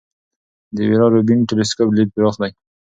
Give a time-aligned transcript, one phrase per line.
[0.75, 2.51] د ویرا روبین ټیلسکوپ لید پراخ دی.